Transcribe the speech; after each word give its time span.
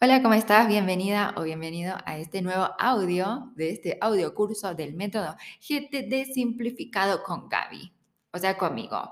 Hola, 0.00 0.22
¿cómo 0.22 0.34
estás? 0.34 0.68
Bienvenida 0.68 1.34
o 1.36 1.42
bienvenido 1.42 1.96
a 2.04 2.18
este 2.18 2.40
nuevo 2.40 2.68
audio 2.78 3.50
de 3.56 3.70
este 3.70 3.98
audio 4.00 4.32
curso 4.32 4.72
del 4.72 4.94
método 4.94 5.34
GTD 5.60 6.32
simplificado 6.32 7.24
con 7.24 7.48
Gaby, 7.48 7.92
o 8.30 8.38
sea, 8.38 8.56
conmigo. 8.56 9.10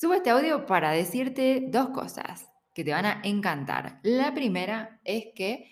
Subo 0.00 0.14
este 0.14 0.30
audio 0.30 0.66
para 0.66 0.92
decirte 0.92 1.64
dos 1.66 1.88
cosas 1.88 2.48
que 2.72 2.84
te 2.84 2.92
van 2.92 3.06
a 3.06 3.20
encantar. 3.24 3.98
La 4.04 4.32
primera 4.34 5.00
es 5.02 5.30
que 5.34 5.68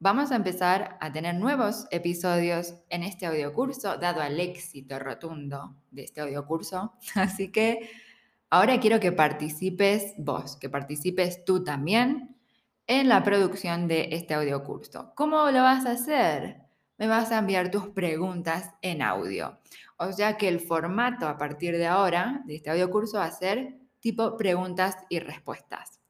vamos 0.00 0.32
a 0.32 0.36
empezar 0.36 0.98
a 1.00 1.12
tener 1.12 1.36
nuevos 1.36 1.86
episodios 1.92 2.74
en 2.88 3.04
este 3.04 3.26
audio 3.26 3.52
curso, 3.52 3.96
dado 3.96 4.20
al 4.22 4.40
éxito 4.40 4.98
rotundo 4.98 5.76
de 5.92 6.02
este 6.02 6.20
audio 6.20 6.44
curso. 6.46 6.94
Así 7.14 7.52
que 7.52 7.88
ahora 8.50 8.80
quiero 8.80 8.98
que 8.98 9.12
participes 9.12 10.14
vos, 10.18 10.56
que 10.56 10.68
participes 10.68 11.44
tú 11.44 11.62
también 11.62 12.37
en 12.88 13.06
la 13.08 13.22
producción 13.22 13.86
de 13.86 14.08
este 14.12 14.32
audio 14.32 14.64
curso. 14.64 15.12
¿Cómo 15.14 15.50
lo 15.50 15.62
vas 15.62 15.84
a 15.84 15.92
hacer? 15.92 16.62
Me 16.96 17.06
vas 17.06 17.30
a 17.30 17.38
enviar 17.38 17.70
tus 17.70 17.88
preguntas 17.88 18.70
en 18.80 19.02
audio. 19.02 19.58
O 19.98 20.10
sea 20.12 20.38
que 20.38 20.48
el 20.48 20.58
formato 20.58 21.28
a 21.28 21.36
partir 21.36 21.76
de 21.76 21.86
ahora 21.86 22.42
de 22.46 22.56
este 22.56 22.70
audio 22.70 22.90
curso 22.90 23.18
va 23.18 23.26
a 23.26 23.30
ser 23.30 23.78
tipo 24.00 24.38
preguntas 24.38 24.96
y 25.10 25.18
respuestas. 25.18 26.00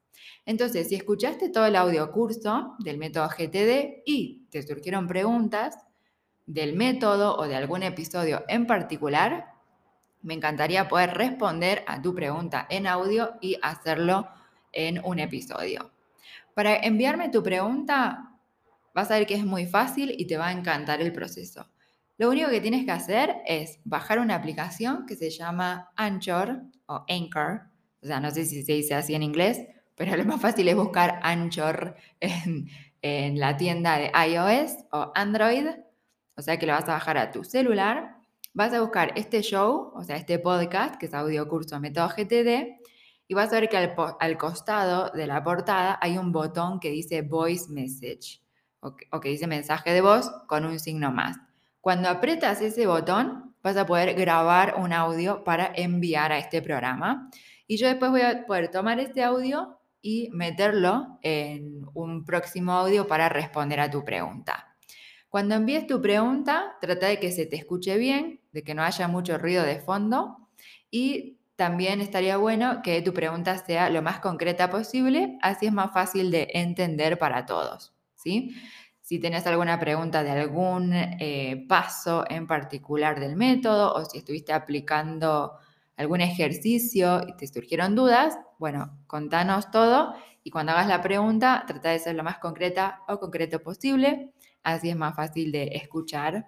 Entonces, 0.45 0.87
si 0.87 0.95
escuchaste 0.95 1.49
todo 1.49 1.65
el 1.65 1.75
audio 1.75 2.11
curso 2.11 2.75
del 2.79 2.97
método 2.97 3.27
GTD 3.27 4.03
y 4.05 4.47
te 4.49 4.65
surgieron 4.65 5.05
preguntas 5.05 5.77
del 6.45 6.77
método 6.77 7.35
o 7.35 7.45
de 7.45 7.57
algún 7.57 7.83
episodio 7.83 8.45
en 8.47 8.65
particular, 8.65 9.47
me 10.21 10.33
encantaría 10.33 10.87
poder 10.87 11.13
responder 11.15 11.83
a 11.87 12.01
tu 12.01 12.15
pregunta 12.15 12.65
en 12.69 12.87
audio 12.87 13.33
y 13.41 13.57
hacerlo 13.61 14.29
en 14.71 15.03
un 15.03 15.19
episodio. 15.19 15.91
Para 16.55 16.75
enviarme 16.77 17.29
tu 17.29 17.41
pregunta, 17.43 18.29
vas 18.93 19.11
a 19.11 19.15
ver 19.15 19.25
que 19.25 19.35
es 19.35 19.45
muy 19.45 19.65
fácil 19.65 20.13
y 20.17 20.27
te 20.27 20.37
va 20.37 20.47
a 20.47 20.51
encantar 20.51 21.01
el 21.01 21.13
proceso. 21.13 21.69
Lo 22.19 22.29
único 22.29 22.49
que 22.49 22.59
tienes 22.59 22.83
que 22.83 22.91
hacer 22.91 23.37
es 23.45 23.79
bajar 23.85 24.19
una 24.19 24.35
aplicación 24.35 25.05
que 25.05 25.15
se 25.15 25.29
llama 25.29 25.89
Anchor 25.95 26.63
o 26.85 27.05
Anchor. 27.07 27.61
O 28.03 28.07
sea, 28.07 28.19
no 28.19 28.29
sé 28.29 28.43
si 28.43 28.61
se 28.63 28.73
dice 28.73 28.93
así 28.93 29.15
en 29.15 29.23
inglés, 29.23 29.61
pero 29.95 30.17
lo 30.17 30.25
más 30.25 30.41
fácil 30.41 30.67
es 30.67 30.75
buscar 30.75 31.21
Anchor 31.23 31.95
en, 32.19 33.39
la 33.39 33.55
tienda 33.55 33.97
de 33.97 34.11
iOS 34.31 34.85
o 34.91 35.13
Android. 35.15 35.67
O 36.35 36.41
sea 36.41 36.59
que 36.59 36.65
lo 36.65 36.73
vas 36.73 36.89
a 36.89 36.93
bajar 36.93 37.17
a 37.17 37.31
tu 37.31 37.45
celular. 37.45 38.17
Vas 38.53 38.73
a 38.73 38.81
buscar 38.81 39.13
este 39.15 39.41
show, 39.41 39.93
o 39.95 40.03
sea, 40.03 40.17
este 40.17 40.39
podcast, 40.39 40.95
que 40.95 41.05
es 41.05 41.13
audio 41.13 41.47
curso 41.47 41.79
método 41.79 42.09
GTD, 42.09 42.79
y 43.29 43.35
vas 43.35 43.53
a 43.53 43.59
ver 43.59 43.69
que 43.69 43.77
al, 43.77 44.37
costado 44.37 45.11
de 45.11 45.27
la 45.27 45.43
portada 45.43 45.99
hay 46.01 46.17
un 46.17 46.31
botón 46.31 46.79
que 46.79 46.89
dice 46.89 47.21
Voice 47.21 47.71
Message 47.71 48.41
o 48.79 48.95
que, 49.21 49.29
dice 49.29 49.45
mensaje 49.45 49.93
de 49.93 50.01
voz 50.01 50.31
con 50.47 50.65
un 50.65 50.79
signo 50.79 51.11
más. 51.11 51.37
Cuando 51.79 52.09
apretas 52.09 52.59
ese 52.59 52.87
botón, 52.87 53.55
vas 53.61 53.77
a 53.77 53.85
poder 53.85 54.15
grabar 54.15 54.75
un 54.79 54.93
audio 54.93 55.43
para 55.43 55.71
enviar 55.75 56.31
a 56.31 56.39
este 56.39 56.63
programa. 56.63 57.29
Y 57.67 57.77
yo 57.77 57.87
después 57.87 58.09
voy 58.09 58.21
a 58.21 58.47
poder 58.47 58.71
tomar 58.71 58.99
este 58.99 59.23
audio 59.23 59.79
y 60.01 60.29
meterlo 60.31 61.19
en 61.21 61.85
un 61.93 62.25
próximo 62.25 62.71
audio 62.71 63.07
para 63.07 63.29
responder 63.29 63.79
a 63.79 63.91
tu 63.91 64.03
pregunta. 64.03 64.75
Cuando 65.29 65.53
envíes 65.53 65.85
tu 65.85 66.01
pregunta, 66.01 66.77
trata 66.81 67.05
de 67.05 67.19
que 67.19 67.31
se 67.31 67.45
te 67.45 67.57
escuche 67.57 67.95
bien, 67.99 68.41
de 68.53 68.63
que 68.63 68.73
no 68.73 68.81
haya 68.81 69.07
mucho 69.07 69.37
ruido 69.37 69.63
de 69.63 69.79
fondo 69.79 70.49
y 70.89 71.38
también 71.59 71.99
estaría 71.99 72.37
bueno 72.37 72.81
que 72.81 73.01
tu 73.01 73.13
pregunta 73.13 73.57
sea 73.57 73.89
lo 73.89 74.01
más 74.01 74.21
concreta 74.21 74.69
posible, 74.69 75.37
así 75.41 75.65
es 75.65 75.73
más 75.73 75.91
fácil 75.91 76.31
de 76.31 76.47
entender 76.53 77.19
para 77.19 77.45
todos. 77.45 77.93
¿sí? 78.15 78.55
Si 79.01 79.19
tienes 79.19 79.45
alguna 79.45 79.77
pregunta 79.77 80.23
de 80.23 80.31
algún 80.31 80.93
eh, 80.93 81.65
paso 81.67 82.23
en 82.29 82.47
particular 82.47 83.19
del 83.19 83.35
método 83.35 83.93
o 83.93 84.05
si 84.05 84.19
estuviste 84.19 84.53
aplicando 84.53 85.57
algún 85.97 86.21
ejercicio 86.21 87.23
y 87.27 87.35
te 87.35 87.45
surgieron 87.45 87.93
dudas, 87.93 88.39
bueno, 88.57 88.97
contanos 89.05 89.69
todo 89.69 90.13
y 90.45 90.51
cuando 90.51 90.71
hagas 90.71 90.87
la 90.87 91.01
pregunta 91.01 91.65
trata 91.67 91.89
de 91.89 91.99
ser 91.99 92.15
lo 92.15 92.23
más 92.23 92.37
concreta 92.37 93.01
o 93.09 93.19
concreto 93.19 93.61
posible, 93.61 94.31
así 94.63 94.89
es 94.89 94.95
más 94.95 95.13
fácil 95.13 95.51
de 95.51 95.71
escuchar 95.73 96.45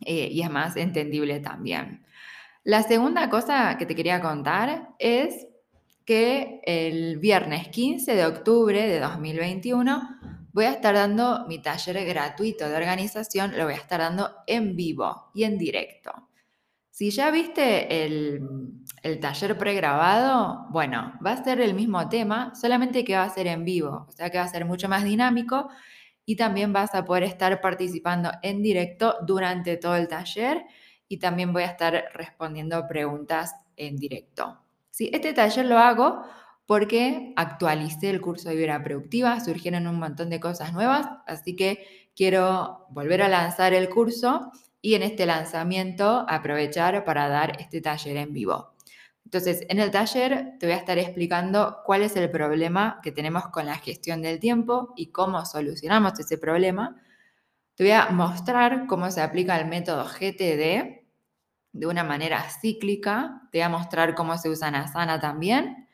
eh, 0.00 0.26
y 0.28 0.42
es 0.42 0.50
más 0.50 0.76
entendible 0.76 1.38
también. 1.38 2.04
La 2.64 2.82
segunda 2.82 3.28
cosa 3.28 3.76
que 3.76 3.84
te 3.84 3.94
quería 3.94 4.22
contar 4.22 4.94
es 4.98 5.46
que 6.06 6.62
el 6.64 7.18
viernes 7.18 7.68
15 7.68 8.14
de 8.14 8.24
octubre 8.24 8.88
de 8.88 9.00
2021 9.00 10.48
voy 10.50 10.64
a 10.64 10.72
estar 10.72 10.94
dando 10.94 11.44
mi 11.46 11.60
taller 11.60 12.02
gratuito 12.06 12.66
de 12.66 12.74
organización, 12.74 13.52
lo 13.54 13.64
voy 13.64 13.74
a 13.74 13.76
estar 13.76 14.00
dando 14.00 14.30
en 14.46 14.76
vivo 14.76 15.30
y 15.34 15.44
en 15.44 15.58
directo. 15.58 16.30
Si 16.90 17.10
ya 17.10 17.30
viste 17.30 18.06
el, 18.06 18.40
el 19.02 19.20
taller 19.20 19.58
pregrabado, 19.58 20.66
bueno, 20.70 21.12
va 21.24 21.32
a 21.32 21.44
ser 21.44 21.60
el 21.60 21.74
mismo 21.74 22.08
tema, 22.08 22.54
solamente 22.54 23.04
que 23.04 23.14
va 23.14 23.24
a 23.24 23.30
ser 23.30 23.46
en 23.46 23.66
vivo, 23.66 24.06
o 24.08 24.12
sea 24.12 24.30
que 24.30 24.38
va 24.38 24.44
a 24.44 24.48
ser 24.48 24.64
mucho 24.64 24.88
más 24.88 25.04
dinámico 25.04 25.68
y 26.24 26.36
también 26.36 26.72
vas 26.72 26.94
a 26.94 27.04
poder 27.04 27.24
estar 27.24 27.60
participando 27.60 28.30
en 28.42 28.62
directo 28.62 29.16
durante 29.26 29.76
todo 29.76 29.96
el 29.96 30.08
taller 30.08 30.64
y 31.14 31.18
también 31.18 31.52
voy 31.52 31.62
a 31.62 31.66
estar 31.66 32.06
respondiendo 32.12 32.88
preguntas 32.88 33.54
en 33.76 33.96
directo. 33.96 34.58
¿Sí? 34.90 35.10
Este 35.12 35.32
taller 35.32 35.64
lo 35.64 35.78
hago 35.78 36.24
porque 36.66 37.32
actualicé 37.36 38.10
el 38.10 38.20
curso 38.20 38.48
de 38.48 38.56
vida 38.56 38.82
productiva, 38.82 39.38
surgieron 39.38 39.86
un 39.86 40.00
montón 40.00 40.28
de 40.28 40.40
cosas 40.40 40.72
nuevas, 40.72 41.06
así 41.28 41.54
que 41.54 42.08
quiero 42.16 42.86
volver 42.90 43.22
a 43.22 43.28
lanzar 43.28 43.74
el 43.74 43.88
curso 43.88 44.50
y 44.80 44.94
en 44.94 45.04
este 45.04 45.24
lanzamiento 45.24 46.26
aprovechar 46.28 47.04
para 47.04 47.28
dar 47.28 47.60
este 47.60 47.80
taller 47.80 48.16
en 48.16 48.32
vivo. 48.32 48.74
Entonces, 49.24 49.64
en 49.68 49.78
el 49.78 49.92
taller 49.92 50.54
te 50.58 50.66
voy 50.66 50.74
a 50.74 50.78
estar 50.78 50.98
explicando 50.98 51.78
cuál 51.84 52.02
es 52.02 52.16
el 52.16 52.28
problema 52.28 52.98
que 53.04 53.12
tenemos 53.12 53.46
con 53.50 53.66
la 53.66 53.76
gestión 53.76 54.20
del 54.20 54.40
tiempo 54.40 54.92
y 54.96 55.12
cómo 55.12 55.46
solucionamos 55.46 56.18
ese 56.18 56.38
problema. 56.38 57.00
Te 57.76 57.84
voy 57.84 57.92
a 57.92 58.06
mostrar 58.10 58.86
cómo 58.88 59.12
se 59.12 59.20
aplica 59.20 59.56
el 59.60 59.68
método 59.68 60.04
GTD 60.06 61.03
de 61.74 61.86
una 61.86 62.04
manera 62.04 62.42
cíclica. 62.48 63.42
Te 63.52 63.58
voy 63.58 63.62
a 63.64 63.68
mostrar 63.68 64.14
cómo 64.14 64.38
se 64.38 64.48
usa 64.48 64.68
Asana 64.68 65.20
también. 65.20 65.88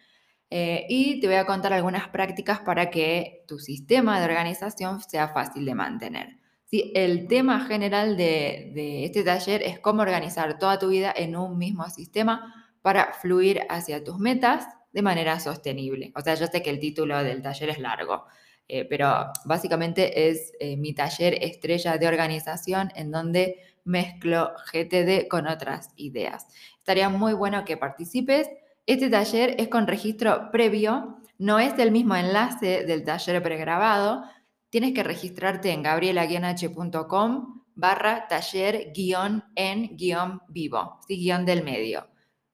Eh, 0.50 0.86
y 0.88 1.20
te 1.20 1.26
voy 1.26 1.36
a 1.36 1.46
contar 1.46 1.72
algunas 1.72 2.08
prácticas 2.08 2.60
para 2.60 2.90
que 2.90 3.44
tu 3.48 3.58
sistema 3.58 4.18
de 4.18 4.26
organización 4.26 5.00
sea 5.00 5.28
fácil 5.28 5.64
de 5.64 5.74
mantener. 5.74 6.38
¿Sí? 6.66 6.92
El 6.94 7.26
tema 7.26 7.64
general 7.66 8.16
de, 8.16 8.70
de 8.74 9.04
este 9.04 9.24
taller 9.24 9.62
es 9.62 9.80
cómo 9.80 10.02
organizar 10.02 10.58
toda 10.58 10.78
tu 10.78 10.88
vida 10.88 11.12
en 11.16 11.34
un 11.36 11.58
mismo 11.58 11.88
sistema 11.88 12.68
para 12.82 13.12
fluir 13.14 13.62
hacia 13.68 14.04
tus 14.04 14.18
metas 14.18 14.66
de 14.92 15.02
manera 15.02 15.40
sostenible. 15.40 16.12
O 16.14 16.20
sea, 16.20 16.34
yo 16.34 16.46
sé 16.46 16.62
que 16.62 16.70
el 16.70 16.78
título 16.78 17.22
del 17.22 17.42
taller 17.42 17.70
es 17.70 17.78
largo, 17.78 18.24
eh, 18.68 18.84
pero 18.84 19.32
básicamente 19.44 20.30
es 20.30 20.52
eh, 20.60 20.76
mi 20.76 20.94
taller 20.94 21.42
estrella 21.42 21.98
de 21.98 22.06
organización 22.06 22.92
en 22.94 23.10
donde 23.10 23.56
mezclo 23.84 24.52
GTD 24.72 25.28
con 25.28 25.46
otras 25.46 25.90
ideas. 25.96 26.46
Estaría 26.78 27.08
muy 27.08 27.32
bueno 27.32 27.64
que 27.64 27.76
participes. 27.76 28.48
Este 28.86 29.10
taller 29.10 29.56
es 29.58 29.68
con 29.68 29.86
registro 29.86 30.50
previo, 30.50 31.18
no 31.38 31.58
es 31.58 31.78
el 31.78 31.90
mismo 31.90 32.16
enlace 32.16 32.84
del 32.84 33.04
taller 33.04 33.42
pregrabado. 33.42 34.24
Tienes 34.68 34.92
que 34.92 35.02
registrarte 35.02 35.70
en 35.72 35.82
gabriela-h.com 35.82 37.62
barra 37.74 38.28
taller 38.28 38.92
guion 38.94 39.44
en 39.54 39.96
guion 39.96 40.42
vivo, 40.48 41.00
sí, 41.06 41.16
guion 41.16 41.46
del 41.46 41.64
medio 41.64 42.10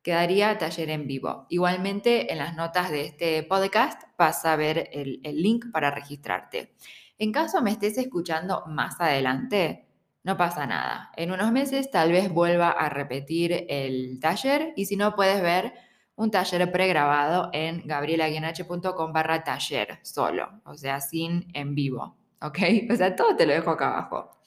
quedaría 0.07 0.57
taller 0.57 0.91
en 0.91 1.09
vivo. 1.09 1.47
Igualmente, 1.49 2.33
en 2.33 2.39
las 2.39 2.55
notas 2.55 2.93
de 2.93 3.07
este 3.07 3.43
podcast 3.43 4.05
vas 4.17 4.45
a 4.45 4.55
ver 4.55 4.89
el, 4.93 5.21
link 5.25 5.73
para 5.73 5.91
registrarte. 5.91 6.77
En 7.19 7.33
caso 7.33 7.61
me 7.61 7.73
estés 7.73 7.99
escuchando 7.99 8.63
más 8.69 9.01
adelante, 9.01 9.86
no 10.27 10.37
pasa 10.37 10.67
nada. 10.67 11.13
En 11.17 11.31
unos 11.31 11.53
meses 11.53 11.89
tal 11.89 12.11
vez 12.11 12.29
vuelva 12.29 12.71
a 12.71 12.89
repetir 12.89 13.65
el 13.69 14.19
taller 14.19 14.73
y 14.75 14.87
si 14.87 14.97
no 14.97 15.15
puedes 15.15 15.41
ver 15.41 15.73
un 16.17 16.33
taller 16.33 16.73
pregrabado 16.73 17.49
en 17.53 17.87
gabrielaguienache.com 17.87 19.13
barra 19.13 19.45
taller 19.45 20.01
solo, 20.03 20.63
o 20.65 20.75
sea, 20.75 21.01
sin 21.01 21.47
en 21.55 21.77
vivo, 21.77 22.17
¿ok? 22.43 22.59
O 22.93 22.97
sea, 22.97 23.15
todo 23.15 23.37
te 23.37 23.47
lo 23.47 23.53
dejo 23.53 23.71
acá 23.71 23.87
abajo. 23.87 24.41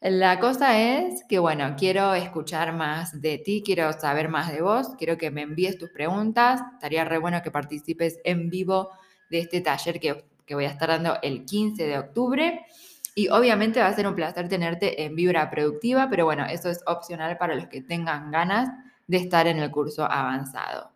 La 0.00 0.40
cosa 0.40 0.80
es 0.80 1.22
que, 1.28 1.38
bueno, 1.38 1.74
quiero 1.76 2.14
escuchar 2.14 2.72
más 2.72 3.20
de 3.20 3.36
ti, 3.36 3.62
quiero 3.62 3.92
saber 3.92 4.30
más 4.30 4.50
de 4.50 4.62
vos, 4.62 4.88
quiero 4.96 5.18
que 5.18 5.30
me 5.30 5.42
envíes 5.42 5.76
tus 5.76 5.90
preguntas. 5.90 6.62
Estaría 6.72 7.04
re 7.04 7.18
bueno 7.18 7.42
que 7.42 7.50
participes 7.50 8.20
en 8.24 8.48
vivo 8.48 8.88
de 9.28 9.40
este 9.40 9.60
taller 9.60 10.00
que, 10.00 10.24
voy 10.54 10.64
a 10.64 10.70
estar 10.70 10.88
dando 10.88 11.18
el 11.22 11.44
15 11.44 11.86
de 11.86 11.98
octubre. 11.98 12.64
Y 13.14 13.28
obviamente 13.28 13.80
va 13.80 13.86
a 13.86 13.94
ser 13.94 14.06
un 14.08 14.14
placer 14.14 14.48
tenerte 14.48 15.04
en 15.04 15.14
Vibra 15.14 15.48
Productiva, 15.50 16.08
pero 16.10 16.24
bueno, 16.24 16.46
eso 16.46 16.68
es 16.68 16.82
opcional 16.86 17.38
para 17.38 17.54
los 17.54 17.68
que 17.68 17.80
tengan 17.80 18.30
ganas 18.30 18.70
de 19.06 19.18
estar 19.18 19.46
en 19.46 19.58
el 19.58 19.70
curso 19.70 20.04
avanzado. 20.04 20.94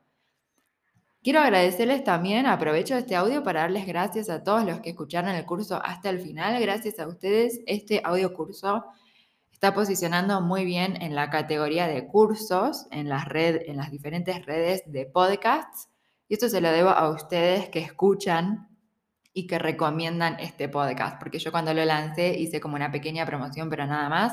Quiero 1.23 1.41
agradecerles 1.41 2.05
también, 2.05 2.47
aprovecho 2.47 2.97
este 2.97 3.15
audio 3.15 3.43
para 3.43 3.61
darles 3.63 3.87
gracias 3.87 4.31
a 4.31 4.43
todos 4.43 4.65
los 4.65 4.81
que 4.81 4.91
escucharon 4.91 5.31
el 5.31 5.45
curso 5.45 5.81
hasta 5.85 6.11
el 6.11 6.21
final. 6.21 6.61
Gracias 6.61 6.99
a 6.99 7.07
ustedes, 7.07 7.61
este 7.67 8.01
audio 8.05 8.33
curso 8.33 8.85
está 9.53 9.75
posicionando 9.75 10.41
muy 10.41 10.65
bien 10.65 11.01
en 11.03 11.15
la 11.17 11.31
categoría 11.31 11.89
de 11.89 12.07
cursos 12.07 12.87
en 12.93 13.09
las, 13.09 13.27
red, 13.27 13.63
en 13.67 13.77
las 13.77 13.91
diferentes 13.91 14.47
redes 14.47 14.85
de 14.87 15.07
podcasts. 15.07 15.89
Y 16.29 16.35
esto 16.35 16.49
se 16.49 16.61
lo 16.61 16.71
debo 16.71 16.91
a 16.91 17.11
ustedes 17.11 17.69
que 17.69 17.81
escuchan 17.81 18.68
y 19.39 19.47
que 19.47 19.61
recomiendan 19.61 20.37
este 20.41 20.69
podcast, 20.69 21.21
porque 21.21 21.39
yo 21.39 21.53
cuando 21.53 21.73
lo 21.73 21.85
lancé 21.85 22.37
hice 22.37 22.59
como 22.59 22.75
una 22.75 22.91
pequeña 22.91 23.25
promoción, 23.25 23.71
pero 23.71 23.87
nada 23.87 24.09
más. 24.09 24.33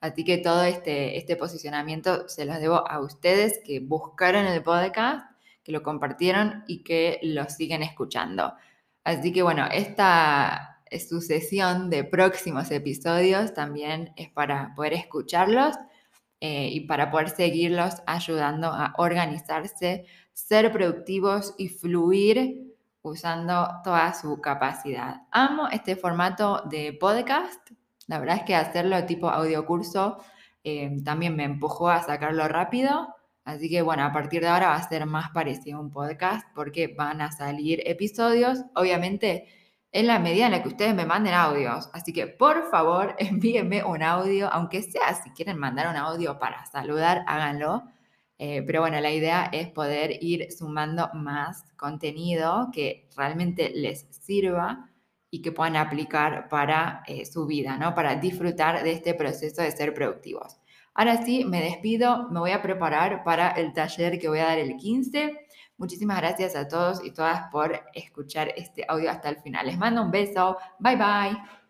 Así 0.00 0.22
que 0.22 0.38
todo 0.38 0.62
este, 0.62 1.18
este 1.18 1.34
posicionamiento 1.34 2.28
se 2.28 2.44
los 2.44 2.60
debo 2.60 2.88
a 2.88 3.00
ustedes 3.00 3.58
que 3.66 3.80
buscaron 3.80 4.46
el 4.46 4.62
podcast 4.62 5.26
que 5.64 5.72
lo 5.72 5.82
compartieron 5.82 6.62
y 6.68 6.84
que 6.84 7.18
lo 7.24 7.48
siguen 7.48 7.82
escuchando. 7.82 8.54
Así 9.02 9.32
que 9.32 9.42
bueno, 9.42 9.66
esta 9.72 10.80
sucesión 11.00 11.90
de 11.90 12.04
próximos 12.04 12.70
episodios 12.70 13.54
también 13.54 14.12
es 14.14 14.30
para 14.30 14.72
poder 14.76 14.92
escucharlos 14.92 15.74
eh, 16.40 16.68
y 16.70 16.82
para 16.82 17.10
poder 17.10 17.30
seguirlos 17.30 17.94
ayudando 18.06 18.68
a 18.68 18.94
organizarse, 18.98 20.04
ser 20.32 20.70
productivos 20.70 21.56
y 21.58 21.70
fluir 21.70 22.73
usando 23.04 23.68
toda 23.84 24.12
su 24.14 24.40
capacidad. 24.40 25.22
Amo 25.30 25.68
este 25.68 25.94
formato 25.94 26.62
de 26.64 26.92
podcast. 26.92 27.70
La 28.08 28.18
verdad 28.18 28.38
es 28.38 28.42
que 28.42 28.56
hacerlo 28.56 29.06
tipo 29.06 29.30
audio 29.30 29.64
curso 29.64 30.18
eh, 30.64 30.96
también 31.04 31.36
me 31.36 31.44
empujó 31.44 31.88
a 31.88 32.02
sacarlo 32.02 32.48
rápido 32.48 33.14
Así 33.44 33.68
que 33.68 33.82
bueno, 33.82 34.04
a 34.04 34.12
partir 34.12 34.40
de 34.40 34.48
ahora 34.48 34.68
va 34.68 34.76
a 34.76 34.88
ser 34.88 35.04
más 35.04 35.30
parecido 35.30 35.78
a 35.78 35.80
un 35.80 35.90
podcast 35.90 36.46
porque 36.54 36.88
van 36.88 37.20
a 37.20 37.30
salir 37.30 37.82
episodios, 37.86 38.64
obviamente 38.74 39.46
en 39.92 40.06
la 40.08 40.18
medida 40.18 40.46
en 40.46 40.52
la 40.52 40.62
que 40.62 40.68
ustedes 40.70 40.94
me 40.94 41.04
manden 41.04 41.34
audios. 41.34 41.90
Así 41.92 42.12
que 42.12 42.26
por 42.26 42.70
favor 42.70 43.14
envíenme 43.18 43.84
un 43.84 44.02
audio, 44.02 44.48
aunque 44.50 44.82
sea 44.82 45.14
si 45.22 45.30
quieren 45.30 45.58
mandar 45.58 45.88
un 45.88 45.96
audio 45.96 46.38
para 46.38 46.64
saludar, 46.66 47.22
háganlo. 47.26 47.84
Eh, 48.38 48.62
pero 48.66 48.80
bueno, 48.80 49.00
la 49.00 49.12
idea 49.12 49.48
es 49.52 49.68
poder 49.68 50.22
ir 50.22 50.50
sumando 50.52 51.10
más 51.14 51.64
contenido 51.76 52.68
que 52.72 53.08
realmente 53.16 53.70
les 53.74 54.06
sirva 54.10 54.90
y 55.30 55.42
que 55.42 55.52
puedan 55.52 55.76
aplicar 55.76 56.48
para 56.48 57.02
eh, 57.06 57.26
su 57.26 57.46
vida, 57.46 57.76
¿no? 57.76 57.94
Para 57.94 58.16
disfrutar 58.16 58.82
de 58.82 58.92
este 58.92 59.14
proceso 59.14 59.62
de 59.62 59.70
ser 59.70 59.94
productivos. 59.94 60.58
Ahora 60.94 61.24
sí, 61.24 61.44
me 61.44 61.60
despido, 61.60 62.28
me 62.30 62.38
voy 62.38 62.52
a 62.52 62.62
preparar 62.62 63.24
para 63.24 63.50
el 63.50 63.72
taller 63.72 64.18
que 64.20 64.28
voy 64.28 64.38
a 64.38 64.46
dar 64.46 64.58
el 64.58 64.76
15. 64.76 65.46
Muchísimas 65.76 66.18
gracias 66.18 66.54
a 66.54 66.68
todos 66.68 67.04
y 67.04 67.10
todas 67.10 67.50
por 67.50 67.80
escuchar 67.94 68.52
este 68.56 68.84
audio 68.86 69.10
hasta 69.10 69.28
el 69.28 69.38
final. 69.38 69.66
Les 69.66 69.76
mando 69.76 70.02
un 70.02 70.12
beso. 70.12 70.56
Bye 70.78 70.96
bye. 70.96 71.63